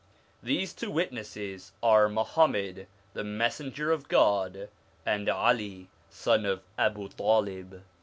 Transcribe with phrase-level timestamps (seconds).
[0.41, 4.67] These two witnesses are Muhammad the Messenger of God,
[5.05, 7.83] and 'Ali, son of Abu Talib.